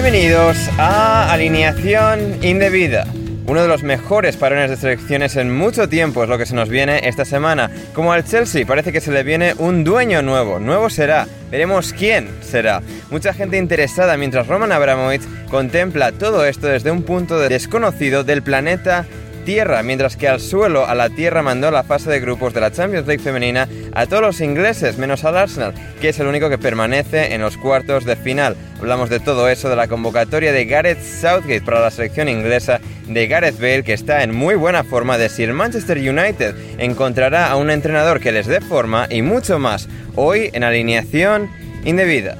[0.00, 3.04] Bienvenidos a Alineación Indebida.
[3.48, 6.68] Uno de los mejores parones de selecciones en mucho tiempo es lo que se nos
[6.68, 7.68] viene esta semana.
[7.94, 10.60] Como al Chelsea parece que se le viene un dueño nuevo.
[10.60, 11.26] Nuevo será.
[11.50, 12.80] Veremos quién será.
[13.10, 18.44] Mucha gente interesada mientras Roman Abramovich contempla todo esto desde un punto de desconocido del
[18.44, 19.04] planeta
[19.48, 22.70] Tierra, mientras que al suelo, a la Tierra, mandó la fase de grupos de la
[22.70, 25.72] Champions League femenina a todos los ingleses, menos al Arsenal,
[26.02, 28.56] que es el único que permanece en los cuartos de final.
[28.78, 33.26] Hablamos de todo eso, de la convocatoria de Gareth Southgate para la selección inglesa, de
[33.26, 37.56] Gareth Bale, que está en muy buena forma, de si el Manchester United encontrará a
[37.56, 41.48] un entrenador que les dé forma y mucho más, hoy en alineación
[41.86, 42.36] indebida.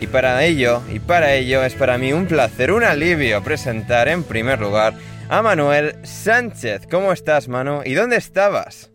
[0.00, 4.22] Y para ello, y para ello es para mí un placer, un alivio presentar en
[4.22, 4.94] primer lugar
[5.30, 6.86] a Manuel Sánchez.
[6.90, 7.82] ¿Cómo estás, Manu?
[7.84, 8.90] ¿Y dónde estabas?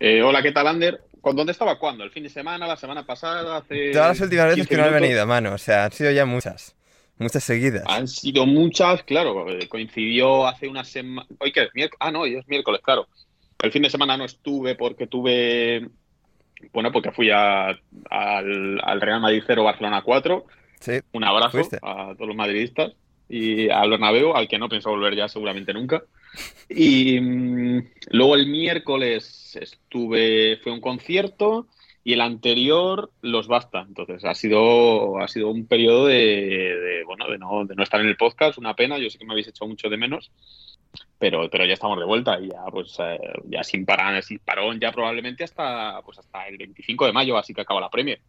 [0.00, 1.00] Eh, hola, ¿qué tal, Ander?
[1.20, 2.02] ¿Con ¿Dónde estaba cuándo?
[2.04, 2.66] ¿El fin de semana?
[2.66, 3.58] ¿La semana pasada?
[3.58, 5.02] Hace Todas las últimas veces 15 que no he minutos?
[5.08, 5.52] venido, Manu.
[5.54, 6.74] O sea, han sido ya muchas.
[7.18, 7.84] Muchas seguidas.
[7.86, 9.48] Han sido muchas, claro.
[9.48, 11.26] eh, Coincidió hace una semana.
[11.38, 11.70] ¿Hoy qué es?
[11.74, 13.06] Miérc- Ah, no, hoy es miércoles, claro.
[13.62, 15.88] El fin de semana no estuve porque tuve.
[16.72, 17.68] Bueno, porque fui a-
[18.10, 20.44] al, al Real Madrid 0 Barcelona 4.
[20.80, 20.98] Sí.
[21.12, 21.78] Un abrazo Fuiste.
[21.82, 22.92] a todos los madridistas
[23.28, 26.02] y al Bernabéu, al que no pienso volver ya seguramente nunca.
[26.68, 31.66] Y mm, luego el miércoles estuve, fue un concierto
[32.04, 33.84] y el anterior los basta.
[33.86, 38.00] Entonces ha sido, ha sido un periodo de, de, bueno, de no, de no estar
[38.00, 38.98] en el podcast, una pena.
[38.98, 40.32] Yo sé que me habéis hecho mucho de menos,
[41.18, 44.80] pero, pero ya estamos de vuelta y ya pues eh, ya sin parar, sin parón,
[44.80, 48.20] ya probablemente hasta pues hasta el 25 de mayo, así que acaba la Premier.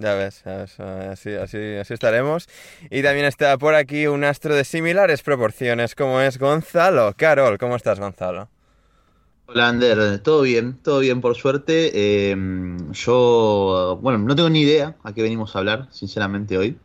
[0.00, 2.48] Ya ves, ya ves, así, así, así estaremos.
[2.88, 7.14] Y también está por aquí un astro de similares proporciones, como es Gonzalo.
[7.16, 8.48] Carol, ¿cómo estás, Gonzalo?
[9.46, 11.90] Hola, Ander, todo bien, todo bien por suerte.
[11.94, 12.36] Eh,
[12.92, 16.78] yo, bueno, no tengo ni idea a qué venimos a hablar, sinceramente, hoy.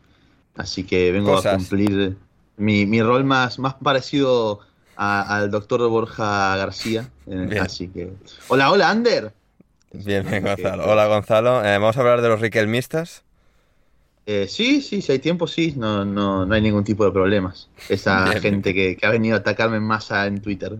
[0.56, 2.16] Así que vengo a cumplir
[2.56, 4.58] mi, mi rol más, más parecido
[4.96, 7.08] a- al doctor Borja García.
[7.28, 8.12] Eh, así que.
[8.48, 9.32] Hola, hola, Ander.
[10.02, 10.86] Bien, bien, Gonzalo.
[10.86, 11.64] Hola, Gonzalo.
[11.64, 13.24] Eh, vamos a hablar de los riquelmistas.
[14.26, 17.68] Eh, sí, sí, si hay tiempo, sí, no, no, no hay ningún tipo de problemas.
[17.88, 18.40] Esa Bien.
[18.40, 20.72] gente que, que ha venido a atacarme en masa en Twitter.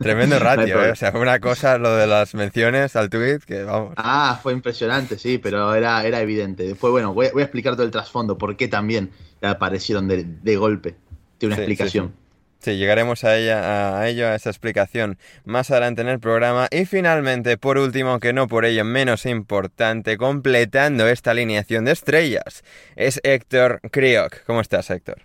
[0.00, 0.92] Tremendo No ratio, ¿eh?
[0.92, 3.94] O sea, fue una cosa lo de las menciones al tweet que vamos.
[3.96, 6.64] Ah, fue impresionante, sí, pero era, era evidente.
[6.64, 9.10] Después, bueno, voy, a- voy a explicar todo el trasfondo, por qué también
[9.42, 10.96] aparecieron de, de golpe.
[11.38, 12.14] Tiene una Sí, sí, explicación.
[12.62, 16.68] Sí, llegaremos a ella, a ello, a esa explicación más adelante en el programa.
[16.70, 22.62] Y finalmente, por último, aunque no por ello menos importante, completando esta alineación de estrellas,
[22.94, 24.44] es Héctor Crioc.
[24.44, 25.22] ¿Cómo estás, Héctor?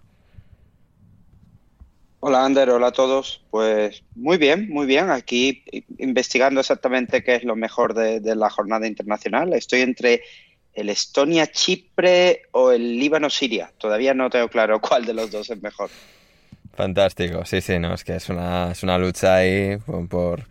[2.21, 3.43] Hola Ander, hola a todos.
[3.51, 5.11] Pues muy bien, muy bien.
[5.11, 5.63] Aquí
[5.99, 9.53] investigando exactamente qué es lo mejor de, de la jornada internacional.
[9.53, 10.23] Estoy entre
[10.73, 13.71] el Estonia-Chipre o el Líbano-Siria.
[13.77, 15.91] Todavía no tengo claro cuál de los dos es mejor.
[16.77, 19.77] Fantástico, sí, sí, no, es que es una, es una lucha ahí
[20.09, 20.43] por,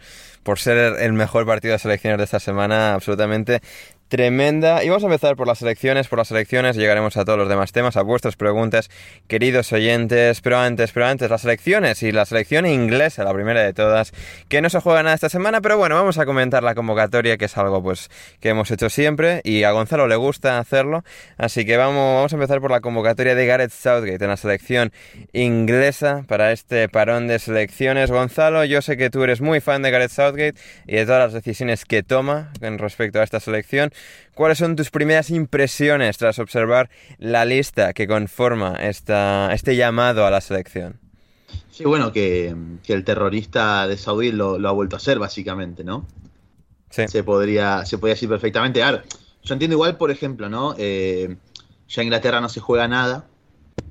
[0.43, 3.61] por, ser el mejor partido de selecciones de esta semana, absolutamente
[4.09, 4.85] tremenda.
[4.85, 7.73] Y vamos a empezar por las elecciones, por las elecciones, llegaremos a todos los demás
[7.73, 8.91] temas, a vuestras preguntas,
[9.29, 10.41] queridos oyentes.
[10.41, 14.13] Pero antes, pero antes, las elecciones y la selección inglesa, la primera de todas,
[14.49, 17.47] que no se juega nada esta semana, pero bueno, vamos a comentar la convocatoria, que
[17.47, 18.11] es algo pues
[18.41, 21.05] que hemos hecho siempre y a Gonzalo le gusta hacerlo.
[21.37, 24.93] Así que vamos, vamos a empezar por la convocatoria de Gareth Southgate en la selección
[25.33, 28.11] inglesa para este parón de selecciones.
[28.11, 30.55] Gonzalo, yo sé que tú eres muy fan de Gareth Southgate
[30.87, 33.93] y de todas las decisiones que toma en respecto a esta selección.
[34.35, 40.31] ¿Cuáles son tus primeras impresiones tras observar la lista que conforma esta, este llamado a
[40.31, 41.01] la selección?
[41.71, 42.55] Sí, bueno, que,
[42.87, 46.07] el terrorista de Saudí lo, ha vuelto a hacer, básicamente, ¿no?
[46.91, 47.09] Sí.
[47.09, 48.83] Se podría, se podría decir perfectamente.
[48.83, 49.03] A
[49.47, 50.75] yo entiendo igual, por ejemplo, ¿no?
[50.77, 51.37] Eh,
[51.89, 53.27] ya Inglaterra no se juega nada,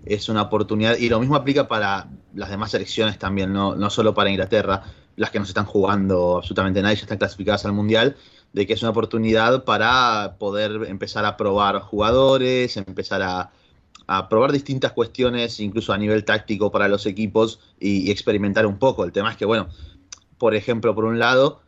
[0.05, 4.13] es una oportunidad, y lo mismo aplica para las demás selecciones también, no, no solo
[4.13, 4.83] para Inglaterra,
[5.15, 8.17] las que no se están jugando absolutamente nadie, ya están clasificadas al Mundial,
[8.53, 13.51] de que es una oportunidad para poder empezar a probar jugadores, empezar a,
[14.29, 19.03] probar distintas cuestiones, incluso a nivel táctico para los equipos y, experimentar un poco.
[19.03, 19.67] El tema es que, bueno,
[20.37, 21.61] por ejemplo, por un lado,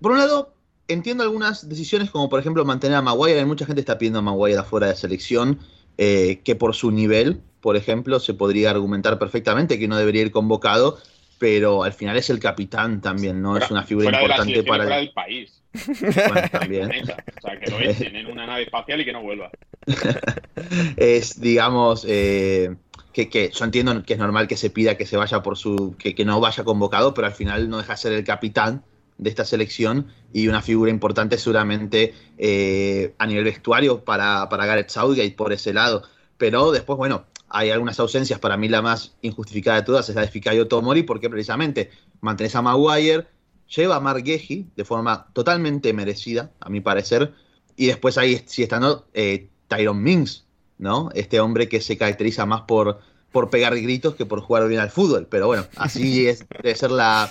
[0.00, 0.54] por un lado,
[0.88, 4.22] entiendo algunas decisiones como por ejemplo mantener a Maguire, hay mucha gente está pidiendo a
[4.22, 5.60] Maguire afuera de selección,
[5.98, 10.30] eh, que por su nivel, por ejemplo, se podría argumentar perfectamente que no debería ir
[10.30, 10.98] convocado,
[11.38, 13.56] pero al final es el capitán también, ¿no?
[13.56, 15.60] es una figura importante para el país.
[15.86, 16.90] Bueno, también.
[16.90, 19.50] o sea, que lo echen en una nave espacial y que no vuelva.
[20.96, 22.76] es, digamos, eh,
[23.12, 25.96] que, que, yo entiendo que es normal que se pida que se vaya por su.
[25.98, 28.82] Que, que, no vaya convocado, pero al final no deja de ser el capitán
[29.18, 34.90] de esta selección y una figura importante seguramente eh, a nivel vestuario para, para Gareth
[34.90, 36.04] Southgate por ese lado.
[36.36, 40.22] Pero después, bueno, hay algunas ausencias, para mí la más injustificada de todas es la
[40.22, 41.90] de Fikayo Tomori, porque precisamente
[42.20, 43.26] mantenés a Maguire,
[43.74, 47.32] lleva a Mark de forma totalmente merecida, a mi parecer,
[47.76, 50.44] y después ahí sí estando eh, Tyron Mings,
[50.78, 51.10] ¿no?
[51.14, 53.00] Este hombre que se caracteriza más por,
[53.30, 56.90] por pegar gritos que por jugar bien al fútbol, pero bueno, así es, debe ser
[56.90, 57.30] la,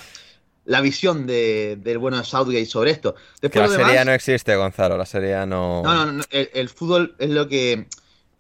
[0.65, 3.15] la visión de, del bueno de Southgate sobre esto.
[3.41, 5.81] la serie no existe, Gonzalo, la serie no...
[5.81, 7.87] No, no, no el, fútbol es lo que...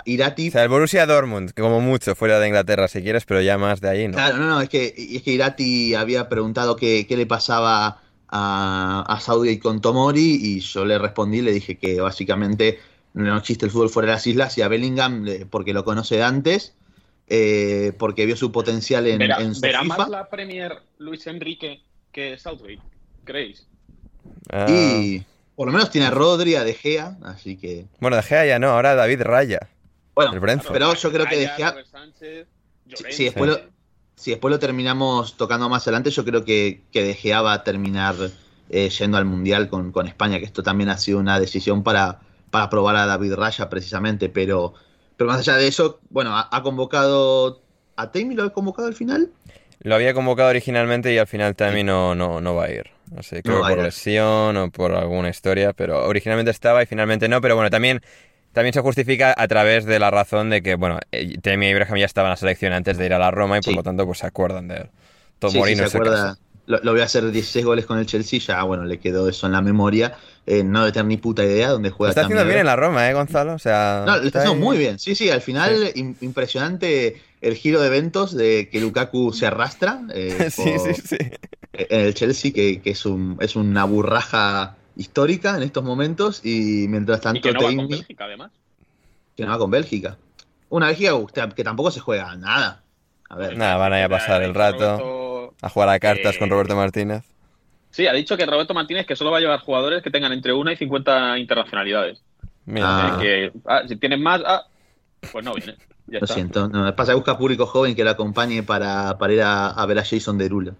[0.05, 0.49] Irati...
[0.49, 3.57] O sea, el Borussia Dortmund, que como mucho fuera de Inglaterra si quieres, pero ya
[3.57, 4.13] más de ahí, ¿no?
[4.13, 9.05] Claro, no, no, es que, es que Irati había preguntado qué, qué le pasaba a,
[9.07, 12.79] a Southgate con Tomori y yo le respondí, le dije que básicamente
[13.13, 16.17] no existe el fútbol fuera de las islas y a Bellingham eh, porque lo conoce
[16.17, 16.75] de antes,
[17.27, 22.37] eh, porque vio su potencial en, ¿Verá, en ¿verá más la Premier Luis Enrique que
[22.37, 22.79] Southgate?
[23.23, 23.65] ¿Creéis?
[24.51, 24.67] Ah.
[24.69, 25.23] Y
[25.55, 27.85] por lo menos tiene a Rodri, a De Gea, así que...
[27.99, 29.67] Bueno, De Gea ya no, ahora David Raya.
[30.17, 30.31] Bueno,
[30.73, 31.75] pero yo creo que De Gea...
[33.11, 33.59] si, después lo,
[34.15, 37.63] si después lo terminamos tocando más adelante, yo creo que, que De Gea va a
[37.63, 38.15] terminar
[38.71, 42.19] eh, yendo al Mundial con, con, España, que esto también ha sido una decisión para,
[42.49, 44.73] para probar a David Raya precisamente, pero,
[45.17, 47.61] pero más allá de eso, bueno, ha, convocado...
[47.95, 49.29] ¿A Tammy lo ha convocado al final?
[49.81, 52.89] Lo había convocado originalmente y al final Tammy no, no, no va a ir.
[53.11, 57.39] No sé, creo por lesión o por alguna historia, pero originalmente estaba y finalmente no.
[57.39, 58.01] Pero bueno, también
[58.57, 61.97] también se justifica a través de la razón de que, bueno, eh, Tammy y Ibrahim
[61.97, 64.03] ya estaban en la selección antes de ir a la Roma y por lo tanto
[64.07, 64.89] pues se acuerdan de él.
[65.37, 66.39] Tomori sí, se acuerda.
[66.65, 69.53] Lo, voy a hacer 16 goles con el Chelsea, ya bueno, le quedó eso en
[69.53, 70.17] la memoria.
[70.47, 72.09] Eh, no de tener ni puta idea dónde juega.
[72.09, 73.53] Está haciendo bien en la Roma, ¿eh, Gonzalo?
[73.53, 74.97] O sea, no, está, haciendo muy bien.
[74.97, 80.49] Sí, sí, al final impresionante el giro de eventos de que Lukaku se arrastra eh,
[80.51, 81.17] sí, sí, sí.
[81.73, 86.87] en el Chelsea, que, que es, un, es una burraja histórica en estos momentos y
[86.89, 87.39] mientras tanto...
[87.39, 88.51] Y que no va con Bélgica, además.
[89.35, 90.17] Que no va con Bélgica.
[90.69, 92.83] Una Bélgica que tampoco se juega nada.
[93.29, 93.57] A ver.
[93.57, 97.23] Nada, van a ir a pasar el rato a jugar a cartas con Roberto Martínez.
[97.91, 100.53] Sí, ha dicho que Roberto Martínez que solo va a llevar jugadores que tengan entre
[100.53, 102.21] una y 50 internacionalidades.
[102.65, 103.15] Mira.
[103.15, 103.19] Ah.
[103.19, 104.67] Que, ah, si tienen más, ah,
[105.31, 105.75] pues no viene.
[106.07, 106.69] Lo siento.
[106.69, 110.05] No, pasa que busca público joven que lo acompañe para, para ir a, ver a
[110.05, 110.73] Jason Derulo.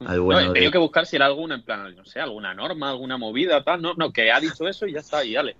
[0.00, 3.16] No, he tenido que buscar si era alguna, en plan, no sé, alguna norma, alguna
[3.16, 3.80] movida, tal.
[3.82, 5.56] No, no, que ha dicho eso y ya está, y dale.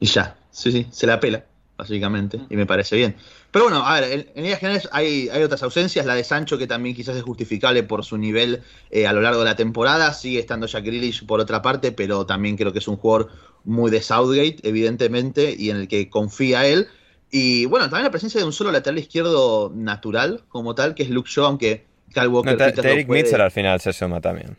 [0.00, 1.44] Y ya, sí, sí, se la pela
[1.78, 3.14] básicamente, y me parece bien.
[3.52, 6.66] Pero bueno, a ver, en, líneas generales hay, hay, otras ausencias, la de Sancho que
[6.66, 10.40] también quizás es justificable por su nivel eh, a lo largo de la temporada, sigue
[10.40, 13.30] estando Jack Grealish por otra parte, pero también creo que es un jugador
[13.64, 16.88] muy de Southgate, evidentemente, y en el que confía él.
[17.30, 21.10] Y bueno, también la presencia de un solo lateral izquierdo natural, como tal, que es
[21.10, 22.56] Luke Shaw, aunque Cal Walker...
[22.56, 24.56] No, Mitchell al final se suma también.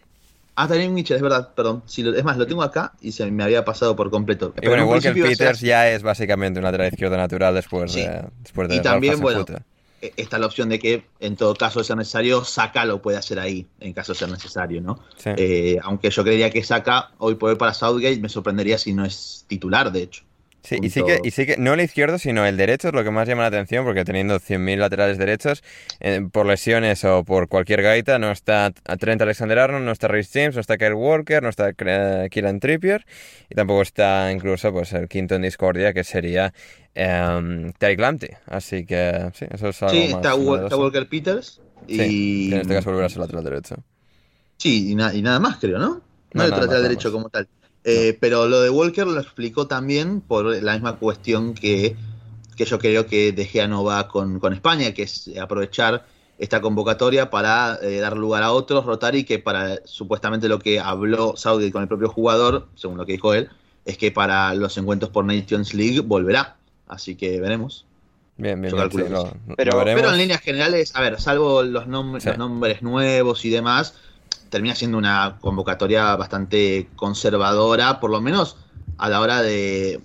[0.56, 1.84] Ah, también Mitchell, es verdad, perdón.
[1.88, 4.53] es más, lo tengo acá y se me había pasado por completo.
[4.62, 8.75] Y bueno, Walker Peters ya es básicamente un lateral izquierdo natural después de, después de
[8.75, 9.46] Y también, bueno,
[10.01, 13.18] e, está la opción de que en todo caso de ser necesario, Saka lo puede
[13.18, 15.00] hacer ahí, en caso de ser necesario, ¿no?
[15.24, 19.06] Eh, aunque yo creería que Saka hoy por hoy para Southgate me sorprendería si no
[19.06, 20.24] es titular, de hecho.
[20.69, 23.03] Sí, y sí, que, y sí que no el izquierdo, sino el derecho es lo
[23.03, 25.63] que más llama la atención, porque teniendo 100.000 laterales derechos,
[25.99, 30.53] eh, por lesiones o por cualquier gaita, no está Trent Alexander-Arnold, no está Rhys James,
[30.53, 33.07] no está Kyle Walker, no está Kieran Trippier,
[33.49, 36.53] y tampoco está incluso pues el quinto en discordia, que sería
[36.93, 38.29] eh, Lamptey.
[38.45, 41.61] Así que sí, eso es algo Sí, está, Walker Peters.
[41.88, 42.53] Y...
[42.53, 43.75] en este caso volverá a ser lateral derecho.
[44.57, 46.03] Sí, y, nada más, creo, ¿no?
[46.33, 47.47] No, no lateral derecho como tal.
[47.89, 51.96] Eh, pero lo de Walker lo explicó también por la misma cuestión que,
[52.55, 56.05] que yo creo que De Gea no va con, España, que es aprovechar
[56.38, 60.79] esta convocatoria para eh, dar lugar a otros, rotar y que para supuestamente lo que
[60.79, 63.50] habló Saudi con el propio jugador, según lo que dijo él,
[63.86, 66.58] es que para los encuentros por Nations League volverá.
[66.88, 67.86] Así que veremos.
[68.38, 68.74] Bien, bien,
[69.58, 73.96] pero, pero, en líneas generales, a ver, salvo los, los nombres nuevos y demás,
[74.50, 78.58] termina siendo una convocatoria bastante conservadora, por lo menos
[78.98, 80.00] a la hora de,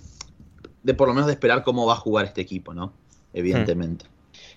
[0.83, 2.93] de por lo menos de esperar cómo va a jugar este equipo, ¿no?
[3.33, 4.05] Evidentemente.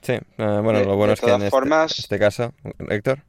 [0.02, 2.52] Sí, eh, bueno, lo bueno es que en este, este, caso,
[2.88, 3.25] Héctor.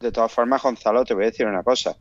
[0.00, 1.96] De todas formas, Gonzalo, te voy a decir una cosa.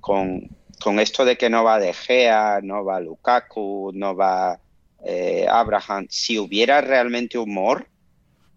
[0.00, 0.50] Con,
[0.98, 4.58] esto de que no va De Gea, no va Lukaku, no va
[5.04, 7.86] eh, Abraham, si hubiera realmente humor,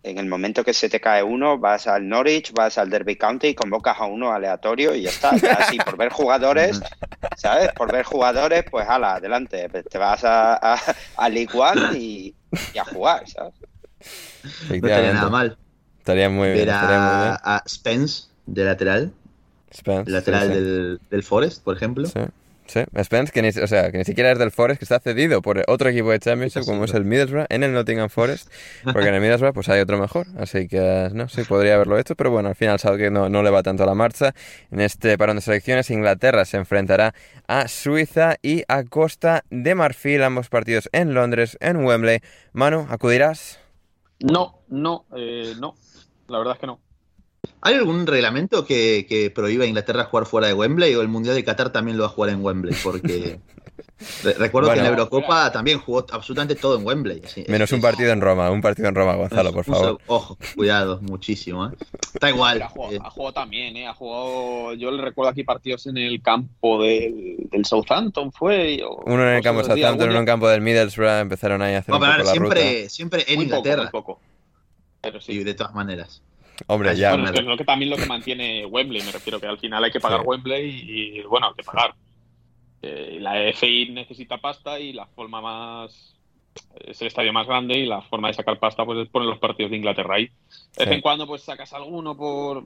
[0.03, 3.47] en el momento que se te cae uno, vas al Norwich, vas al Derby County
[3.47, 5.29] y convocas a uno aleatorio y ya está.
[5.29, 6.81] así, por ver jugadores,
[7.37, 7.69] ¿sabes?
[7.71, 9.69] Por ver jugadores, pues ala, adelante.
[9.69, 10.79] Te vas a, a,
[11.15, 12.35] a League One y,
[12.77, 13.53] a jugar, ¿sabes?
[14.69, 15.57] No estaría nada mal.
[15.99, 16.65] Estaría muy bien.
[16.65, 19.13] Ver a, a, Spence de lateral.
[19.73, 20.11] Spence.
[20.11, 22.05] Lateral Del, del Forest, por ejemplo.
[22.07, 22.19] Sí.
[22.65, 25.41] Sí, Spence, que ni, o sea, que ni siquiera es del Forest, que está cedido
[25.41, 28.49] por otro equipo de Championship, como es el Middlesbrough, en el Nottingham Forest,
[28.83, 32.15] porque en el Middlesbrough pues hay otro mejor, así que no, sí, podría haberlo hecho,
[32.15, 34.33] pero bueno, al final que no, no le va tanto a la marcha.
[34.71, 37.13] En este parón de selecciones, Inglaterra se enfrentará
[37.47, 42.19] a Suiza y a Costa de Marfil, ambos partidos en Londres, en Wembley.
[42.53, 43.59] Manu, ¿acudirás?
[44.19, 45.75] No, no, eh, no,
[46.27, 46.79] la verdad es que no.
[47.61, 51.35] ¿Hay algún reglamento que, que prohíba a Inglaterra jugar fuera de Wembley o el Mundial
[51.35, 52.75] de Qatar también lo va a jugar en Wembley?
[52.83, 53.39] Porque
[54.37, 57.21] recuerdo que en la Eurocopa también jugó absolutamente todo en Wembley.
[57.47, 59.99] Menos un partido en Roma, un partido en Roma, Gonzalo, por favor.
[60.07, 61.67] Ojo, cuidado, muchísimo.
[61.67, 61.71] ¿eh?
[62.13, 62.61] Está igual.
[62.61, 63.87] Ha jugado, también, ¿eh?
[63.87, 68.81] Ha jugado, yo le recuerdo aquí partidos en el campo del, Southampton, fue.
[69.05, 71.79] uno en el campo del Southampton, uno en el campo del Middlesbrough, empezaron ahí a
[71.79, 73.89] hacer un poco la siempre, Siempre en Inglaterra.
[73.91, 74.19] Poco,
[75.01, 75.43] Pero sí.
[75.43, 76.21] de todas maneras.
[76.67, 77.11] Hombre, ya.
[77.11, 79.99] Bueno, es, que también lo que mantiene Wembley, me refiero que al final hay que
[79.99, 81.93] pagar Wembley y, bueno, hay que pagar.
[82.81, 86.15] Eh, la FI necesita pasta y la forma más.
[86.85, 89.39] Es el estadio más grande y la forma de sacar pasta pues es poner los
[89.39, 90.29] partidos de Inglaterra ahí.
[90.77, 92.63] De vez en cuando pues sacas alguno por,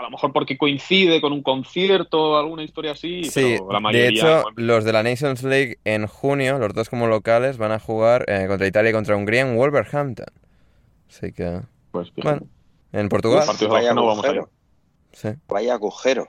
[0.00, 3.24] a lo mejor porque coincide con un concierto, alguna historia así.
[3.24, 7.06] Sí, la mayoría, de hecho, los de la Nations League en junio, los dos como
[7.06, 10.26] locales, van a jugar eh, contra Italia y contra Hungría en Wolverhampton.
[11.06, 11.60] Así que.
[11.90, 12.46] Pues Bueno,
[12.92, 13.46] ¿En Portugal?
[13.68, 14.50] vaya, agujero.
[15.48, 16.28] vaya agujero.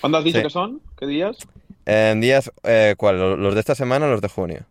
[0.00, 0.80] ¿Cuándo has dicho que son?
[0.96, 1.36] ¿Qué días?
[1.84, 3.40] En días, eh, ¿cuál?
[3.40, 4.66] ¿Los de esta semana o los de junio?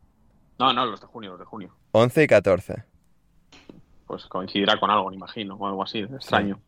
[0.60, 1.74] No, no, los de junio, los de junio.
[1.92, 2.84] 11 y 14.
[4.08, 6.60] Pues coincidirá con algo, me imagino, o algo así, extraño.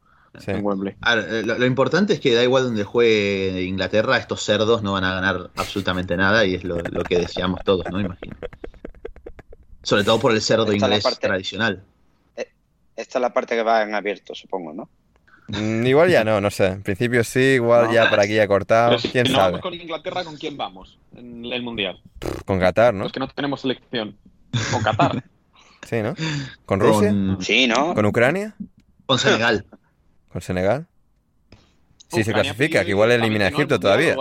[0.46, 0.96] En Wembley.
[1.06, 5.16] Eh, lo, importante es que da igual donde juegue Inglaterra, estos cerdos no van a
[5.16, 8.00] ganar absolutamente nada y es lo, que deseamos todos, ¿no?
[8.00, 8.36] Imagino.
[9.82, 11.84] Sobre todo por el cerdo inglés tradicional.
[12.98, 14.90] Esta es la parte que va en abierto, supongo, ¿no?
[15.50, 16.66] Mm, igual ya no, no sé.
[16.66, 18.98] En principio sí, igual ya para aquí ya cortado.
[19.12, 19.52] ¿Quién sabe?
[19.52, 22.02] Vamos con Inglaterra, ¿con quién vamos en el Mundial?
[22.46, 23.06] Con Qatar, ¿no?
[23.06, 24.18] Es que no tenemos selección.
[24.72, 25.24] Con Qatar.
[25.88, 26.16] sí, ¿no?
[26.66, 27.14] ¿Con Rusia?
[27.40, 27.94] Sí, ¿no?
[27.94, 28.56] ¿Con Ucrania?
[29.06, 29.66] Con Senegal.
[30.34, 30.88] ¿Con Senegal?
[32.10, 34.16] Sí, se clasifica, que igual elimina a Egipto todavía.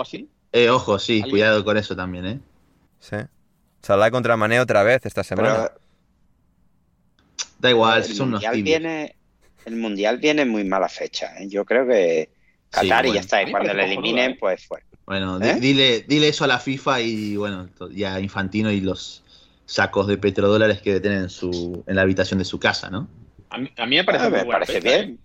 [0.51, 2.39] Eh, ojo, sí, cuidado con eso también, ¿eh?
[2.99, 3.17] Sí.
[3.81, 5.71] Salah contra Mané otra vez esta semana.
[7.59, 9.15] Da igual, el son mundial viene,
[9.65, 11.33] El mundial viene muy mala fecha.
[11.39, 11.47] ¿eh?
[11.47, 12.29] Yo creo que
[12.69, 13.41] Qatar y ya está.
[13.43, 14.83] Y cuando le eliminen, pues fue.
[15.05, 15.57] Bueno, ¿Eh?
[15.59, 19.23] dile, dile eso a la FIFA y bueno, ya Infantino y los
[19.65, 23.07] sacos de petrodólares que tienen en, su, en la habitación de su casa, ¿no?
[23.49, 25.19] A mí, me parece, ah, me parece bien.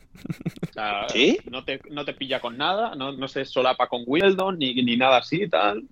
[0.77, 1.07] ¿eh?
[1.13, 1.39] ¿Sí?
[1.51, 4.97] No te, no te pilla con nada, no, no se solapa con Wimbledon ni, ni
[4.97, 5.85] nada así, tal.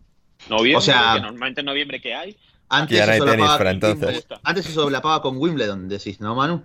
[0.49, 2.37] Noviembre, o sea, que normalmente en noviembre que hay,
[2.71, 4.27] antes ya no hay tenis para entonces.
[4.43, 6.63] Antes se solapaba con Wimbledon, decís, ¿no, Manu?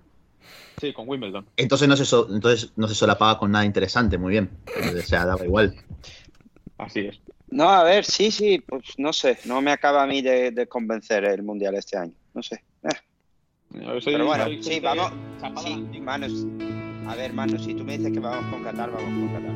[0.79, 1.45] Sí, con Wimbledon.
[1.57, 4.49] Entonces no se, entonces no se solapaba con nada interesante, muy bien.
[4.97, 5.75] O sea, daba igual.
[6.77, 7.19] Así es.
[7.49, 11.25] No, a ver, sí, sí, pues no sé, no me acaba a mí de, convencer
[11.25, 12.63] el Mundial este año, no sé.
[12.83, 12.89] Eh.
[14.03, 15.11] Pero bueno, sí, vamos.
[15.63, 16.45] Sí, manos.
[17.07, 19.55] A ver, manos, si tú me dices que vamos con Qatar, vamos con Qatar.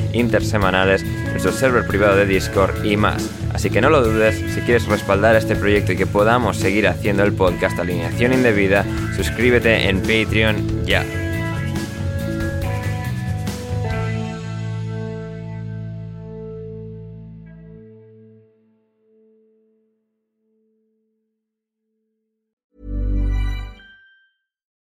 [0.13, 3.29] intersemanales, nuestro server privado de Discord y más.
[3.53, 7.23] Así que no lo dudes, si quieres respaldar este proyecto y que podamos seguir haciendo
[7.23, 11.05] el podcast Alineación Indebida, suscríbete en Patreon ya.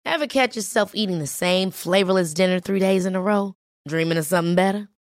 [0.07, 3.57] Ever catch yourself eating the same flavorless dinner three days in a row?
[3.87, 4.89] Dreaming of something better?